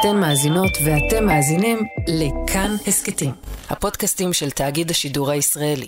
[0.00, 3.30] אתן מאזינות ואתם מאזינים לכאן הסכתים,
[3.68, 5.86] הפודקאסטים של תאגיד השידור הישראלי.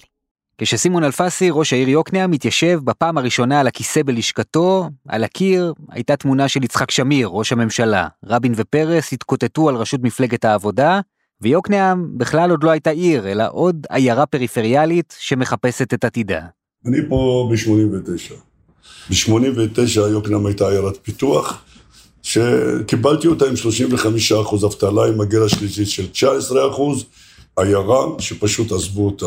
[0.59, 6.49] כשסימון אלפסי, ראש העיר יוקנעם, מתיישב בפעם הראשונה על הכיסא בלשכתו, על הקיר הייתה תמונה
[6.49, 8.09] של יצחק שמיר, ראש הממשלה.
[8.27, 11.01] רבין ופרס התקוטטו על ראשות מפלגת העבודה,
[11.41, 16.41] ויוקנעם בכלל עוד לא הייתה עיר, אלא עוד עיירה פריפריאלית שמחפשת את עתידה.
[16.87, 18.35] אני פה ב-89.
[19.11, 21.65] ב-89 יוקנעם הייתה עיירת פיתוח,
[22.23, 27.05] שקיבלתי אותה עם 35 אחוז אבטלה, עם הגירה שלישית של 19 אחוז,
[27.59, 29.27] עיירה שפשוט עזבו אותה.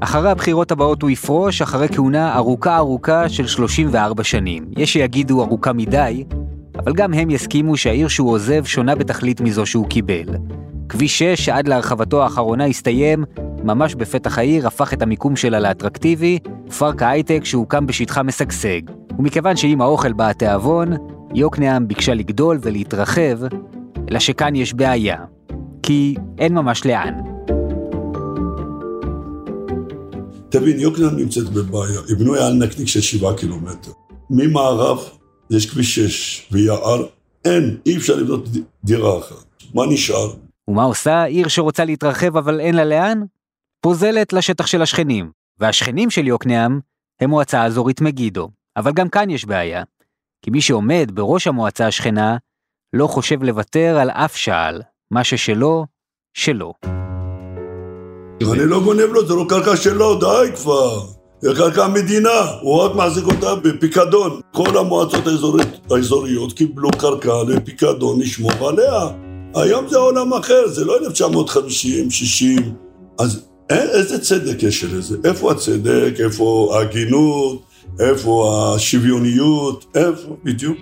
[0.00, 4.64] אחרי הבחירות הבאות הוא יפרוש, אחרי כהונה ארוכה ארוכה של 34 שנים.
[4.76, 6.24] יש שיגידו ארוכה מדי,
[6.78, 10.24] אבל גם הם יסכימו שהעיר שהוא עוזב שונה בתכלית מזו שהוא קיבל.
[10.88, 13.24] כביש 6, שעד להרחבתו האחרונה הסתיים,
[13.64, 16.38] ממש בפתח העיר הפך את המיקום שלה לאטרקטיבי,
[16.78, 18.80] פארק ההייטק שהוקם בשטחה משגשג.
[19.18, 20.92] ומכיוון שעם האוכל בא התיאבון,
[21.36, 23.38] יוקנעם ביקשה לגדול ולהתרחב,
[24.10, 25.24] אלא שכאן יש בעיה.
[25.82, 27.14] כי אין ממש לאן.
[30.48, 33.90] תבין, יוקנעם נמצאת בבעיה, היא בנויה על נקניק של שבעה קילומטר.
[34.30, 34.98] ממערב
[35.50, 37.06] יש כביש 6 ויער,
[37.44, 38.48] אין, אי אפשר לבנות
[38.84, 39.44] דירה אחת.
[39.74, 40.34] מה נשאר?
[40.68, 43.22] ומה עושה עיר שרוצה להתרחב אבל אין לה לאן?
[43.80, 46.80] פוזלת לשטח של השכנים, והשכנים של יוקנעם
[47.20, 48.48] הם מועצה אזורית מגידו.
[48.76, 49.82] אבל גם כאן יש בעיה,
[50.44, 52.36] כי מי שעומד בראש המועצה השכנה
[52.92, 55.86] לא חושב לוותר על אף שעל, מה ששלו,
[56.34, 56.72] שלו.
[58.52, 61.00] אני לא גונב לו, זה לא קרקע שלו, די כבר.
[61.40, 64.40] זה קרקע המדינה, הוא רק מחזיק אותה בפיקדון.
[64.52, 69.08] כל המועצות האזורית, האזוריות קיבלו קרקע לפיקדון לשמור עליה.
[69.54, 72.74] היום זה עולם אחר, זה לא 1950, 60.
[73.18, 75.16] אז איזה צדק יש לזה?
[75.24, 76.14] איפה הצדק?
[76.20, 77.73] איפה ההגינות?
[78.00, 79.84] איפה השוויוניות?
[79.94, 80.36] איפה?
[80.44, 80.78] בדיוק.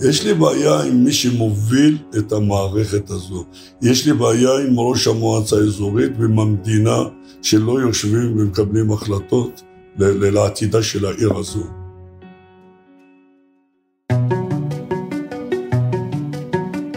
[0.00, 3.44] יש לי בעיה עם מי שמוביל את המערכת הזו.
[3.82, 6.98] יש לי בעיה עם ראש המועצה האזורית ועם המדינה
[7.42, 9.62] שלא יושבים ומקבלים החלטות
[9.98, 11.64] לעתידה של העיר הזו.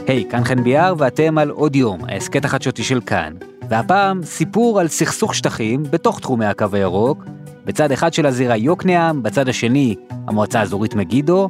[0.08, 3.34] היי, hey, כאן חן ביאר ואתם על עוד יום, ההסכת החדשותי של כאן.
[3.70, 7.24] והפעם סיפור על סכסוך שטחים בתוך תחומי הקו הירוק,
[7.70, 9.96] בצד אחד של הזירה יוקנעם, בצד השני
[10.28, 11.50] המועצה האזורית מגידו,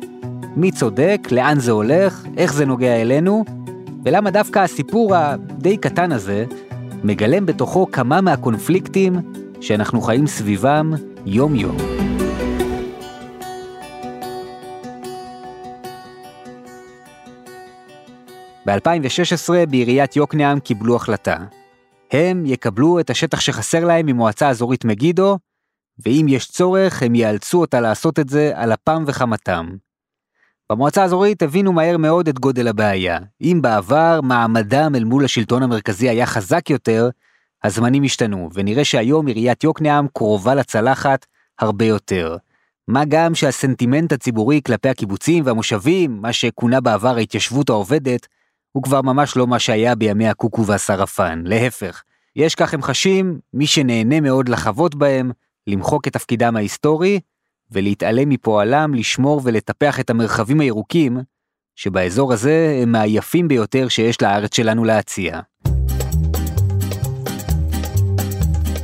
[0.55, 3.45] מי צודק, לאן זה הולך, איך זה נוגע אלינו,
[4.05, 6.45] ולמה דווקא הסיפור הדי קטן הזה
[7.03, 9.15] מגלם בתוכו כמה מהקונפליקטים
[9.61, 10.91] שאנחנו חיים סביבם
[11.25, 11.77] יום-יום.
[18.65, 21.37] ב-2016 בעיריית יוקנעם קיבלו החלטה.
[22.11, 25.37] הם יקבלו את השטח שחסר להם ממועצה אזורית מגידו,
[26.05, 29.69] ואם יש צורך הם יאלצו אותה לעשות את זה על אפם וחמתם.
[30.71, 33.19] במועצה האזורית הבינו מהר מאוד את גודל הבעיה.
[33.41, 37.09] אם בעבר מעמדם אל מול השלטון המרכזי היה חזק יותר,
[37.63, 41.25] הזמנים השתנו, ונראה שהיום עיריית יוקנעם קרובה לצלחת
[41.59, 42.37] הרבה יותר.
[42.87, 48.27] מה גם שהסנטימנט הציבורי כלפי הקיבוצים והמושבים, מה שכונה בעבר ההתיישבות העובדת,
[48.71, 52.03] הוא כבר ממש לא מה שהיה בימי הקוקו והשרפן, להפך.
[52.35, 55.31] יש כך הם חשים, מי שנהנה מאוד לחוות בהם,
[55.67, 57.19] למחוק את תפקידם ההיסטורי,
[57.71, 61.17] ולהתעלם מפועלם לשמור ולטפח את המרחבים הירוקים,
[61.75, 65.39] שבאזור הזה הם מהיפים ביותר שיש לארץ שלנו להציע.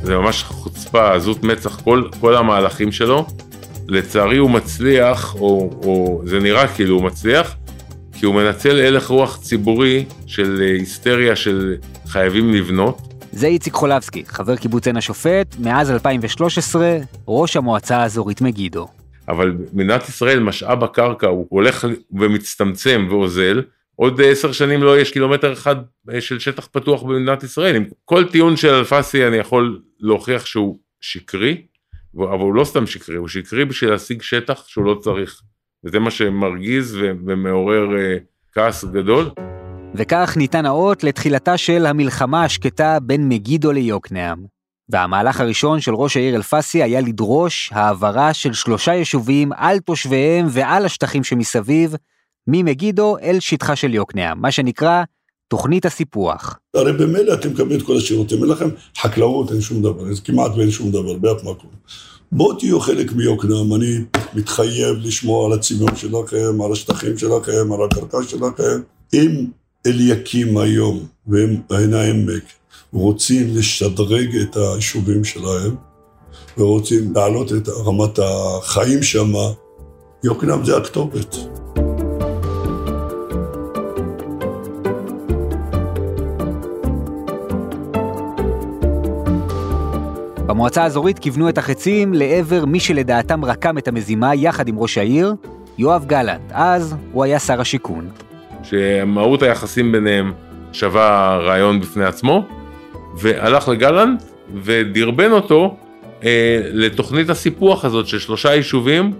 [0.02, 3.26] זה ממש חוצפה, עזות מצח, כל, כל המהלכים שלו.
[3.88, 7.56] לצערי הוא מצליח, או, או זה נראה כאילו הוא מצליח,
[8.12, 11.76] כי הוא מנצל הלך רוח ציבורי של היסטריה של
[12.06, 13.05] חייבים לבנות,
[13.36, 16.96] זה איציק חולבסקי, חבר קיבוץ עין השופט, מאז 2013,
[17.28, 18.88] ראש המועצה האזורית מגידו.
[19.28, 23.62] אבל מדינת ישראל, משאב הקרקע הוא הולך ומצטמצם ואוזל,
[23.96, 25.76] עוד עשר שנים לא יש קילומטר אחד
[26.20, 27.76] של שטח פתוח במדינת ישראל.
[27.76, 31.62] עם כל טיעון של אלפסי אני יכול להוכיח שהוא שקרי,
[32.16, 35.42] אבל הוא לא סתם שקרי, הוא שקרי בשביל להשיג שטח שהוא לא צריך.
[35.84, 39.30] וזה מה שמרגיז ומעורר uh, כעס גדול.
[39.96, 44.44] וכך ניתן האות לתחילתה של המלחמה השקטה בין מגידו ליוקנעם.
[44.88, 50.84] והמהלך הראשון של ראש העיר אלפסי היה לדרוש העברה של שלושה יישובים על תושביהם ועל
[50.84, 51.94] השטחים שמסביב,
[52.46, 55.02] ממגידו אל שטחה של יוקנעם, מה שנקרא
[55.48, 56.58] תוכנית הסיפוח.
[56.74, 60.70] הרי במילא אתם מקבלים את כל השירותים, אין לכם חקלאות, אין שום דבר, כמעט ואין
[60.70, 61.70] שום דבר באף מקום.
[62.32, 63.98] בואו תהיו חלק מיוקנעם, אני
[64.34, 68.80] מתחייב לשמור על הצביון שלכם, על השטחים שלכם, על הקרקע שלכם.
[69.14, 69.46] אם
[69.86, 72.44] אליקים היום והם עין העמק
[72.92, 75.74] רוצים לשדרג את היישובים שלהם
[76.58, 79.32] ורוצים להעלות את רמת החיים שם,
[80.24, 81.36] יוקנעם זה הכתובת.
[90.46, 95.34] במועצה האזורית כיוונו את החצים לעבר מי שלדעתם רקם את המזימה יחד עם ראש העיר,
[95.78, 96.42] יואב גלנט.
[96.50, 98.25] אז הוא היה שר השיכון.
[98.70, 100.32] שמהות היחסים ביניהם
[100.72, 102.48] שווה רעיון בפני עצמו,
[103.18, 104.22] והלך לגלנט
[104.54, 105.76] ודרבן אותו
[106.24, 109.12] אה, לתוכנית הסיפוח הזאת של שלושה יישובים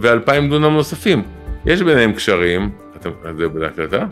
[0.00, 1.22] ואלפיים דונם נוספים.
[1.66, 4.06] יש ביניהם קשרים, אתם, זה בהקלטה?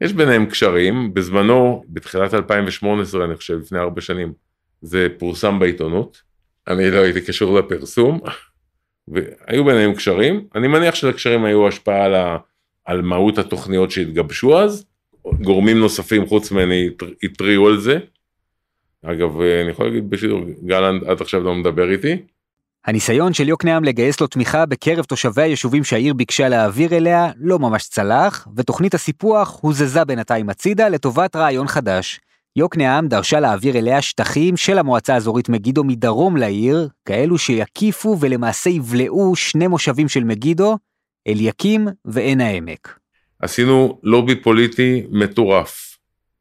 [0.00, 4.32] יש ביניהם קשרים, בזמנו, בתחילת 2018, אני חושב, לפני ארבע שנים,
[4.82, 6.22] זה פורסם בעיתונות,
[6.68, 8.20] אני לא הייתי קשור לפרסום,
[9.12, 12.36] והיו ביניהם קשרים, אני מניח שלקשרים היו השפעה על, ה,
[12.84, 14.84] על מהות התוכניות שהתגבשו אז,
[15.42, 16.88] גורמים נוספים חוץ ממני
[17.22, 17.98] התריעו על זה.
[19.04, 22.16] אגב, אני יכול להגיד בשידור, גלנט עד עכשיו לא מדבר איתי.
[22.86, 27.88] הניסיון של יוקנעם לגייס לו תמיכה בקרב תושבי היישובים שהעיר ביקשה להעביר אליה לא ממש
[27.88, 32.20] צלח, ותוכנית הסיפוח הוזזה בינתיים הצידה לטובת רעיון חדש.
[32.56, 39.36] יוקנעם דרשה להעביר אליה שטחים של המועצה האזורית מגידו מדרום לעיר, כאלו שיקיפו ולמעשה יבלעו
[39.36, 40.76] שני מושבים של מגידו,
[41.26, 42.98] אליקים ועין העמק.
[43.38, 45.98] עשינו לובי פוליטי מטורף,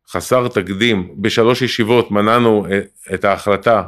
[0.10, 2.66] חסר תקדים, בשלוש ישיבות מנענו
[3.14, 3.84] את ההחלטה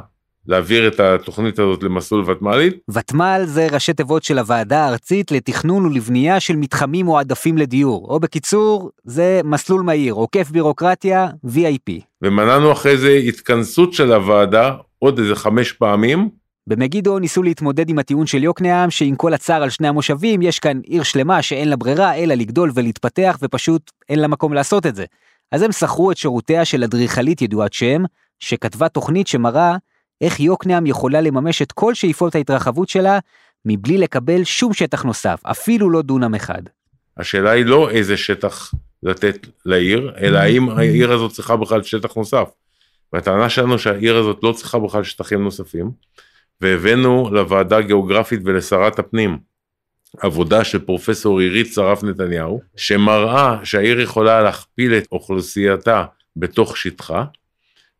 [0.48, 2.74] להעביר את התוכנית הזאת למסלול ותמ"לית.
[2.90, 8.90] ותמ"ל זה ראשי תיבות של הוועדה הארצית לתכנון ולבנייה של מתחמים מועדפים לדיור, או בקיצור,
[9.04, 11.92] זה מסלול מהיר, עוקף בירוקרטיה, VIP.
[12.22, 16.28] ומנענו אחרי זה התכנסות של הוועדה עוד איזה חמש פעמים.
[16.68, 20.80] במגידו ניסו להתמודד עם הטיעון של יוקנעם שעם כל הצער על שני המושבים יש כאן
[20.84, 25.04] עיר שלמה שאין לה ברירה אלא לגדול ולהתפתח ופשוט אין לה מקום לעשות את זה.
[25.52, 28.02] אז הם שכרו את שירותיה של אדריכלית ידועת שם,
[28.38, 29.76] שכתבה תוכנית שמראה
[30.20, 33.18] איך יוקנעם יכולה לממש את כל שאיפות ההתרחבות שלה
[33.64, 36.62] מבלי לקבל שום שטח נוסף, אפילו לא דונם אחד.
[37.16, 42.48] השאלה היא לא איזה שטח לתת לעיר, אלא האם העיר הזאת צריכה בכלל שטח נוסף.
[43.12, 45.90] והטענה שלנו שהעיר הזאת לא צריכה בכלל שטחים נוספים,
[46.60, 49.38] והבאנו לוועדה הגיאוגרפית ולשרת הפנים
[50.18, 56.04] עבודה של פרופסור עירית שרף נתניהו, שמראה שהעיר יכולה להכפיל את אוכלוסייתה
[56.36, 57.24] בתוך שטחה,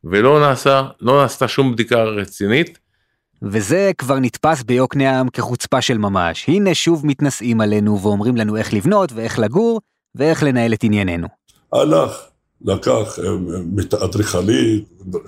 [0.05, 2.79] ולא נעשה, לא נעשתה שום בדיקה רצינית.
[3.43, 6.44] וזה כבר נתפס ביוקנעם כחוצפה של ממש.
[6.49, 9.81] הנה שוב מתנשאים עלינו ואומרים לנו איך לבנות ואיך לגור
[10.14, 11.26] ואיך לנהל את ענייננו.
[11.73, 12.23] הלך,
[12.64, 14.85] לקח אה, אדריכלית,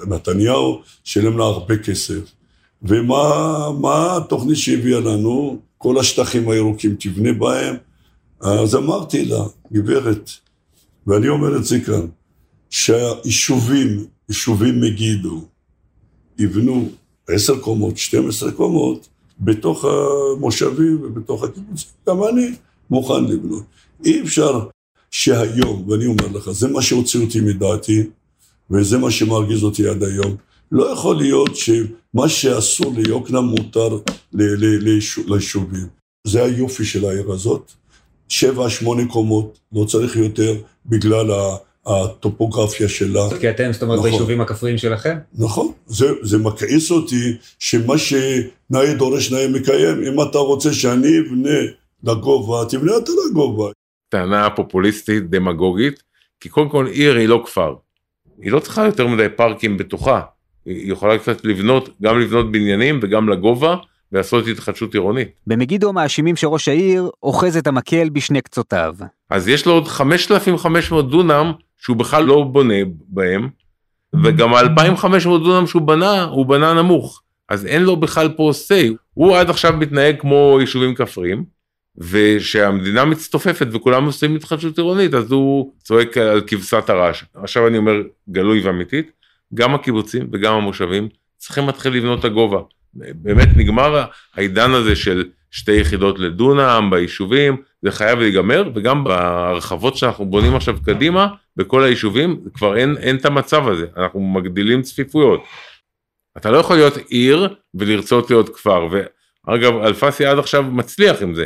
[0.06, 2.37] נתניהו, שילם לה הרבה כסף.
[2.82, 5.58] ומה התוכנית שהביאה לנו?
[5.78, 7.76] כל השטחים הירוקים תבנה בהם.
[8.40, 10.30] אז אמרתי לה, גברת,
[11.06, 12.06] ואני אומר את זה כאן,
[12.70, 15.44] שהיישובים יישובים מגידו,
[16.38, 16.88] יבנו
[17.28, 19.08] עשר קומות, 12 קומות,
[19.40, 21.88] בתוך המושבים ובתוך הקיבוצים.
[22.08, 22.50] גם אני
[22.90, 23.62] מוכן לבנות.
[24.04, 24.66] אי אפשר
[25.10, 28.02] שהיום, ואני אומר לך, זה מה שהוציא אותי מדעתי,
[28.70, 30.36] וזה מה שמרגיז אותי עד היום.
[30.72, 33.98] לא יכול להיות שמה שאסור ליוקנעם מותר
[34.32, 35.86] ליישובים.
[36.26, 37.72] זה היופי של העיר הזאת.
[38.28, 40.56] שבע, שמונה קומות, לא צריך יותר,
[40.86, 41.30] בגלל
[41.86, 43.22] הטופוגרפיה שלה.
[43.40, 44.10] כי אתם, זאת אומרת, נכון.
[44.10, 45.16] ביישובים הכפריים שלכם?
[45.34, 51.58] נכון, זה, זה מכעיס אותי שמה שנאה דורש נאה מקיים, אם אתה רוצה שאני אבנה
[52.04, 53.70] לגובה, תבנה אתה לגובה.
[54.08, 56.02] טענה פופוליסטית, דמגוגית,
[56.40, 57.74] כי קודם כל עיר היא לא כפר.
[58.42, 60.20] היא לא צריכה יותר מדי פארקים בתוכה.
[60.68, 63.76] היא יכולה קצת לבנות, גם לבנות בניינים וגם לגובה,
[64.12, 65.28] לעשות התחדשות עירונית.
[65.46, 68.94] במגידו מאשימים שראש העיר אוחז את המקל בשני קצותיו.
[69.30, 72.74] אז יש לו עוד 5,500 דונם שהוא בכלל לא בונה
[73.08, 73.48] בהם,
[74.24, 77.22] וגם ה-2,500 דונם שהוא בנה, הוא בנה נמוך.
[77.48, 78.94] אז אין לו בכלל פה say.
[79.14, 81.44] הוא עד עכשיו מתנהג כמו יישובים כפריים,
[81.98, 87.24] ושהמדינה מצטופפת וכולם עושים התחדשות עירונית, אז הוא צועק על כבשת הרש.
[87.34, 89.10] עכשיו אני אומר גלוי ואמיתית,
[89.54, 92.60] גם הקיבוצים וגם המושבים צריכים להתחיל לבנות את הגובה.
[92.94, 100.26] באמת נגמר העידן הזה של שתי יחידות לדונם ביישובים, זה חייב להיגמר, וגם בהרחבות שאנחנו
[100.26, 105.40] בונים עכשיו קדימה, בכל היישובים, כבר אין, אין את המצב הזה, אנחנו מגדילים צפיפויות.
[106.36, 111.44] אתה לא יכול להיות עיר ולרצות להיות כפר, ואגב, אלפסי עד עכשיו מצליח עם זה.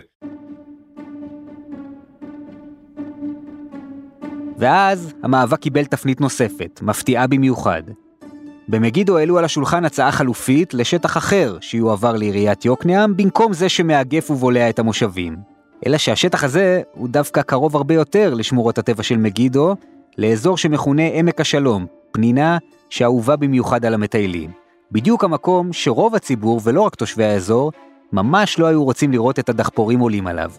[4.62, 7.82] ואז המאבק קיבל תפנית נוספת, מפתיעה במיוחד.
[8.68, 14.68] במגידו העלו על השולחן הצעה חלופית לשטח אחר שיועבר לעיריית יוקנעם במקום זה שמאגף ובולע
[14.68, 15.36] את המושבים.
[15.86, 19.76] אלא שהשטח הזה הוא דווקא קרוב הרבה יותר לשמורות הטבע של מגידו,
[20.18, 22.58] לאזור שמכונה עמק השלום, פנינה
[22.90, 24.50] שאהובה במיוחד על המטיילים.
[24.92, 27.72] בדיוק המקום שרוב הציבור, ולא רק תושבי האזור,
[28.12, 30.50] ממש לא היו רוצים לראות את הדחפורים עולים עליו.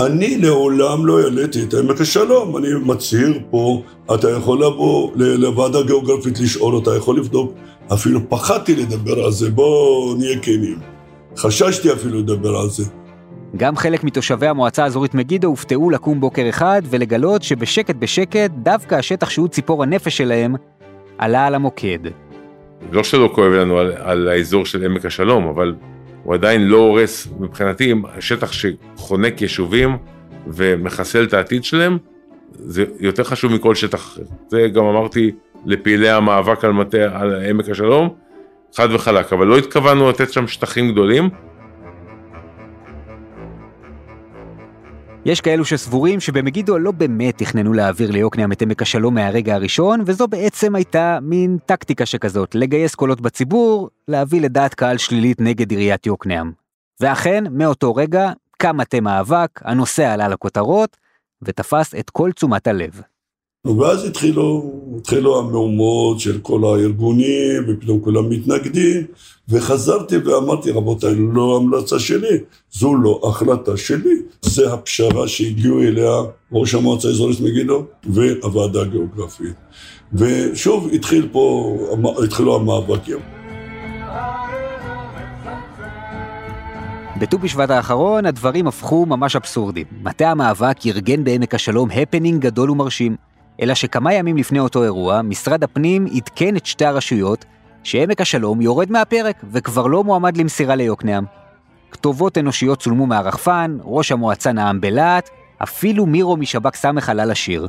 [0.00, 3.82] אני לעולם לא העליתי את עמק השלום, אני מצהיר פה,
[4.14, 7.52] אתה יכול לבוא לוועדה גיאוגרפית לשאול, אתה יכול לבדוק,
[7.92, 10.78] אפילו פחדתי לדבר על זה, בואו נהיה כנים.
[11.36, 12.84] חששתי אפילו לדבר על זה.
[13.56, 19.30] גם חלק מתושבי המועצה האזורית מגידו הופתעו לקום בוקר אחד ולגלות שבשקט בשקט דווקא השטח
[19.30, 20.54] שהוא ציפור הנפש שלהם
[21.18, 21.98] עלה על המוקד.
[22.92, 25.74] לא שלא כואב לנו על, על האזור של עמק השלום, אבל
[26.22, 29.96] הוא עדיין לא הורס מבחינתי שטח שחונק יישובים
[30.46, 31.98] ומחסל את העתיד שלהם,
[32.52, 34.22] זה יותר חשוב מכל שטח אחר.
[34.48, 35.30] זה גם אמרתי
[35.66, 38.08] לפעילי המאבק על מטה, על עמק השלום,
[38.74, 41.30] חד וחלק, אבל לא התכוונו לתת שם שטחים גדולים,
[45.24, 50.28] יש כאלו שסבורים שבמגידו לא באמת תכננו להעביר ליוקנעם את עמק השלום מהרגע הראשון, וזו
[50.28, 56.52] בעצם הייתה מין טקטיקה שכזאת, לגייס קולות בציבור, להביא לדעת קהל שלילית נגד עיריית יוקנעם.
[57.00, 60.96] ואכן, מאותו רגע קם מטה מאבק, הנושא עלה לכותרות,
[61.42, 63.00] ותפס את כל תשומת הלב.
[63.66, 69.06] ואז התחילו, התחילו המהומות של כל הארגונים, ופתאום כולם מתנגדים,
[69.48, 72.38] וחזרתי ואמרתי, רבותיי, לא המלצה שלי,
[72.72, 76.12] זו לא החלטה שלי, זה הפשרה שהגיעו אליה
[76.52, 79.54] ראש המועצה האזורית מגידו והוועדה הגיאוגרפית.
[80.12, 81.76] ושוב התחיל פה,
[82.24, 83.18] התחילו המאבקים.
[87.20, 89.86] בט"ו בשבט האחרון הדברים הפכו ממש אבסורדים.
[90.02, 93.31] מטה המאבק ארגן בעמק השלום הפנינג גדול ומרשים.
[93.60, 97.44] אלא שכמה ימים לפני אותו אירוע, משרד הפנים עדכן את שתי הרשויות
[97.84, 101.24] שעמק השלום יורד מהפרק וכבר לא מועמד למסירה ליוקנעם.
[101.90, 105.30] כתובות אנושיות צולמו מהרחפן, ראש המועצה נאם בלהט,
[105.62, 107.68] אפילו מירו משב"כ ס' עלה לשיר.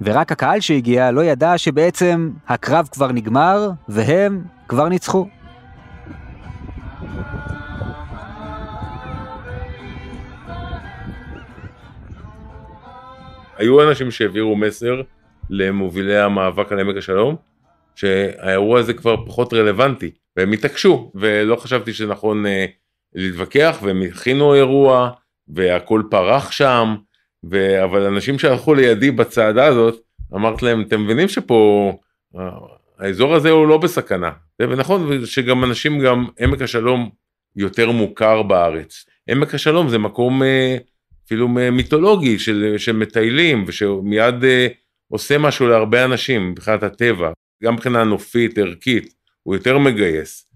[0.00, 5.26] ורק הקהל שהגיע לא ידע שבעצם הקרב כבר נגמר, והם כבר ניצחו.
[13.58, 15.02] היו אנשים שהעבירו מסר
[15.50, 17.36] למובילי המאבק על עמק השלום,
[17.94, 22.66] שהאירוע הזה כבר פחות רלוונטי, והם התעקשו, ולא חשבתי שנכון אה,
[23.14, 25.10] להתווכח, והם הכינו אירוע,
[25.48, 26.94] והכל פרח שם,
[27.50, 27.84] ו...
[27.84, 30.00] אבל אנשים שהלכו לידי בצעדה הזאת,
[30.34, 31.92] אמרתי להם, אתם מבינים שפה,
[32.38, 32.48] אה,
[32.98, 34.30] האזור הזה הוא לא בסכנה.
[34.60, 37.10] ונכון שגם אנשים, גם עמק השלום
[37.56, 39.04] יותר מוכר בארץ.
[39.30, 40.76] עמק השלום זה מקום אה,
[41.26, 44.66] אפילו מיתולוגי של, של מטיילים, ושמיד אה,
[45.14, 47.30] עושה משהו להרבה אנשים מבחינת הטבע,
[47.64, 50.46] גם מבחינה נופית, ערכית, הוא יותר מגייס.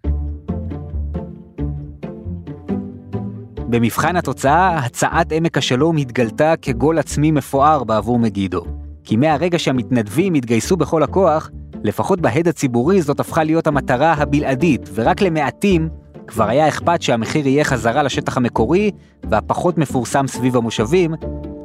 [3.58, 8.64] במבחן התוצאה, הצעת עמק השלום התגלתה כגול עצמי מפואר בעבור מגידו.
[9.04, 11.50] כי מהרגע שהמתנדבים התגייסו בכל הכוח,
[11.84, 15.88] לפחות בהד הציבורי זאת הפכה להיות המטרה הבלעדית, ורק למעטים
[16.26, 18.90] כבר היה אכפת שהמחיר יהיה חזרה לשטח המקורי,
[19.30, 21.14] והפחות מפורסם סביב המושבים,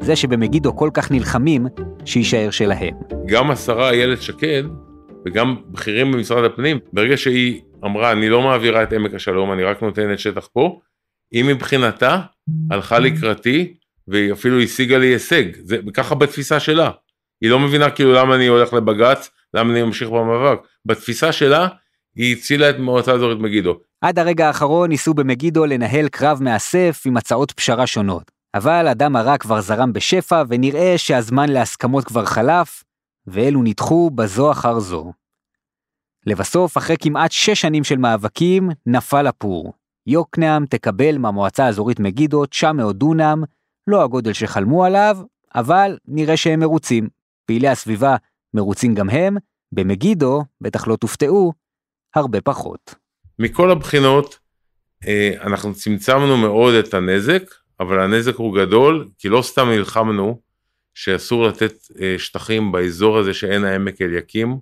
[0.03, 1.65] זה שבמגידו כל כך נלחמים,
[2.05, 2.93] שיישאר שלהם.
[3.25, 4.63] גם השרה איילת שקד,
[5.25, 9.81] וגם בכירים במשרד הפנים, ברגע שהיא אמרה, אני לא מעבירה את עמק השלום, אני רק
[9.81, 10.79] נותנת שטח פה,
[11.31, 12.19] היא מבחינתה
[12.72, 13.74] הלכה לקראתי,
[14.07, 16.91] והיא אפילו השיגה לי הישג, זה ככה בתפיסה שלה.
[17.41, 20.60] היא לא מבינה כאילו למה אני הולך לבג"ץ, למה אני ממשיך במאבק.
[20.86, 21.67] בתפיסה שלה,
[22.15, 23.79] היא הצילה את מועצה אזורית מגידו.
[24.01, 28.32] עד הרגע האחרון ניסו במגידו לנהל קרב מאסף עם הצעות פשרה שונות.
[28.53, 32.83] אבל הדם הרע כבר זרם בשפע, ונראה שהזמן להסכמות כבר חלף,
[33.27, 35.13] ואלו נדחו בזו אחר זו.
[36.25, 39.74] לבסוף, אחרי כמעט שש שנים של מאבקים, נפל הפור.
[40.07, 43.43] יוקנעם תקבל מהמועצה האזורית מגידו 900 דונם,
[43.88, 45.17] לא הגודל שחלמו עליו,
[45.55, 47.10] אבל נראה שהם מרוצים.
[47.45, 48.15] פעילי הסביבה
[48.53, 49.38] מרוצים גם הם,
[49.72, 51.53] במגידו, בטח לא תופתעו,
[52.15, 52.95] הרבה פחות.
[53.39, 54.39] מכל הבחינות,
[55.07, 57.43] אה, אנחנו צמצמנו מאוד את הנזק,
[57.83, 60.41] אבל הנזק הוא גדול, כי לא סתם נלחמנו
[60.93, 64.57] שאסור לתת אה, שטחים באזור הזה שאין העמק אליקים,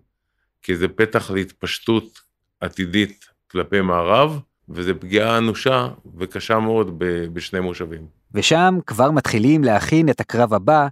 [0.61, 2.19] כי זה פתח להתפשטות
[2.59, 5.87] עתידית כלפי מערב, וזה פגיעה אנושה
[6.17, 6.95] וקשה מאוד
[7.33, 8.07] בשני מושבים.
[8.33, 10.87] ושם כבר מתחילים להכין את הקרב הבא,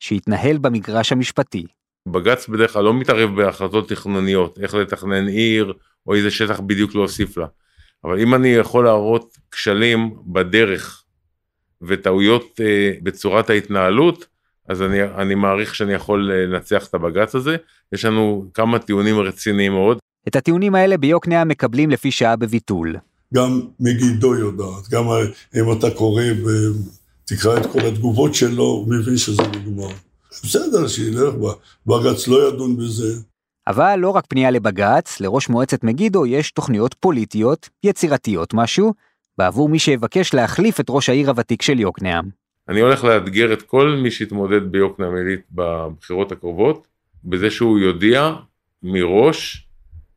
[0.00, 1.66] שיתנהל במגרש המשפטי.
[2.06, 5.72] בג"ץ בדרך כלל לא מתערב בהחלטות תכנוניות, איך לתכנן עיר,
[6.06, 7.46] או איזה שטח בדיוק להוסיף לה.
[8.04, 11.01] אבל אם אני יכול להראות כשלים בדרך
[11.82, 14.26] וטעויות אה, בצורת ההתנהלות,
[14.68, 17.56] אז אני, אני מעריך שאני יכול אה, לנצח את הבג"ץ הזה.
[17.92, 19.98] יש לנו כמה טיעונים רציניים מאוד.
[20.28, 22.96] את הטיעונים האלה ביוקנעם מקבלים לפי שעה בביטול.
[23.34, 25.04] גם מגידו יודעת, גם
[25.54, 29.88] אם אתה קורא ותקרא את כל התגובות שלו, הוא מבין שזה נגמר.
[30.44, 31.34] בסדר, שילך,
[31.86, 33.14] בג"ץ לא ידון בזה.
[33.66, 38.94] אבל לא רק פנייה לבג"ץ, לראש מועצת מגידו יש תוכניות פוליטיות, יצירתיות משהו,
[39.38, 42.28] בעבור מי שיבקש להחליף את ראש העיר הוותיק של יוקנעם.
[42.68, 46.86] אני הולך לאתגר את כל מי שיתמודד ביוקנעם עילית בבחירות הקרובות,
[47.24, 48.32] בזה שהוא יודיע
[48.82, 49.68] מראש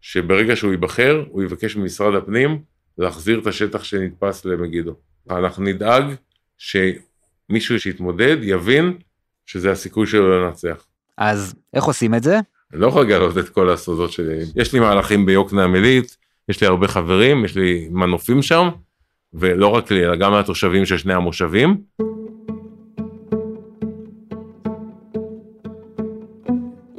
[0.02, 2.62] שברגע שהוא ייבחר, הוא יבקש ממשרד הפנים
[2.98, 4.96] להחזיר את השטח שנתפס למגידו.
[5.30, 6.04] אנחנו נדאג
[6.58, 8.98] שמישהו שיתמודד יבין
[9.46, 10.86] שזה הסיכוי שלו לנצח.
[11.18, 12.40] אז איך עושים את זה?
[12.74, 14.44] אני לא יכול לגלות את כל הסודות שלי.
[14.56, 16.18] יש לי מהלכים ביוקנעם עילית,
[16.50, 18.70] יש לי הרבה חברים, יש לי מנופים שם,
[19.36, 21.78] ולא רק לי, אלא גם לתושבים של שני המושבים.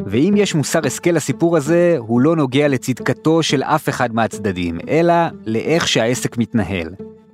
[0.06, 5.14] ואם יש מוסר השכל לסיפור הזה, הוא לא נוגע לצדקתו של אף אחד מהצדדים, אלא
[5.46, 6.88] לאיך שהעסק מתנהל.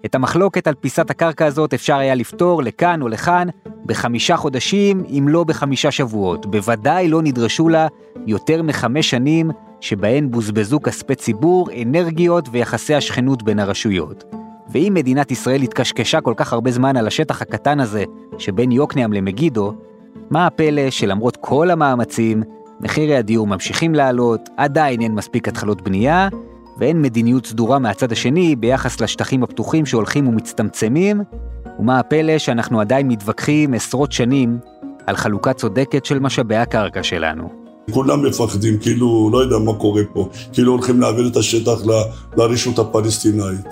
[0.04, 3.49] את המחלוקת על פיסת הקרקע הזאת אפשר היה לפתור לכאן או לכאן
[3.87, 6.47] בחמישה חודשים, אם לא בחמישה שבועות.
[6.47, 7.87] בוודאי לא נדרשו לה
[8.26, 14.25] יותר מחמש שנים שבהן בוזבזו כספי ציבור, אנרגיות ויחסי השכנות בין הרשויות.
[14.71, 18.04] ואם מדינת ישראל התקשקשה כל כך הרבה זמן על השטח הקטן הזה
[18.38, 19.75] שבין יוקנעם למגידו,
[20.31, 22.42] מה הפלא שלמרות כל המאמצים,
[22.81, 26.28] מחירי הדיור ממשיכים לעלות, עדיין אין מספיק התחלות בנייה,
[26.78, 31.21] ואין מדיניות סדורה מהצד השני ביחס לשטחים הפתוחים שהולכים ומצטמצמים,
[31.78, 34.59] ומה הפלא שאנחנו עדיין מתווכחים עשרות שנים
[35.07, 37.62] על חלוקה צודקת של משאבי הקרקע שלנו.
[37.90, 41.78] כולם מפחדים, כאילו, לא יודע מה קורה פה, כאילו הולכים להעביר את השטח
[42.37, 43.66] לרשות הפלסטינאית.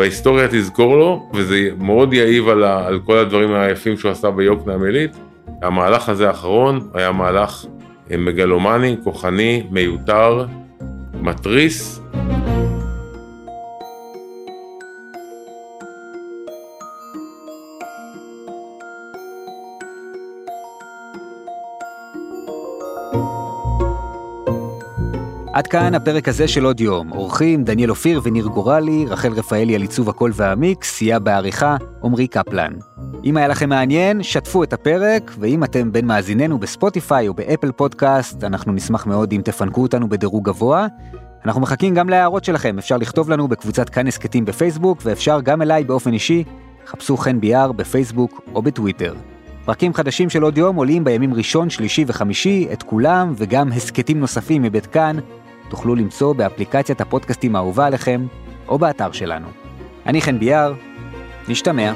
[0.00, 4.84] וההיסטוריה תזכור לו, וזה מאוד יעיב על, ה, על כל הדברים היפים שהוא עשה ביוקנעם
[4.84, 5.16] עילית.
[5.62, 7.64] המהלך הזה האחרון היה מהלך
[8.10, 10.46] מגלומני, כוחני, מיותר,
[11.20, 11.99] מתריס.
[25.60, 27.12] עד כאן הפרק הזה של עוד יום.
[27.12, 32.72] אורחים דניאל אופיר וניר גורלי, רחל רפאלי על עיצוב הקול והמיקס, סייע בעריכה, עמרי קפלן.
[33.24, 38.44] אם היה לכם מעניין, שתפו את הפרק, ואם אתם בין מאזיננו בספוטיפיי או באפל פודקאסט,
[38.44, 40.86] אנחנו נשמח מאוד אם תפנקו אותנו בדירוג גבוה.
[41.44, 45.84] אנחנו מחכים גם להערות שלכם, אפשר לכתוב לנו בקבוצת כאן הסכתים בפייסבוק, ואפשר גם אליי
[45.84, 46.44] באופן אישי,
[46.86, 49.14] חפשו חן ביאר בפייסבוק או בטוויטר.
[49.64, 54.62] פרקים חדשים של עוד יום עולים בימים ראשון, שלישי וחמישי, את כולם וגם הסכתים נוספים
[54.62, 55.16] מבית כאן,
[55.70, 58.26] תוכלו למצוא באפליקציית הפודקאסטים האהובה עליכם,
[58.68, 59.48] או באתר שלנו.
[60.06, 60.74] אני חן ביאר,
[61.48, 61.92] נשתמע.